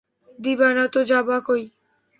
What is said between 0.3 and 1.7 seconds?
দিবা না তো যাবা কই?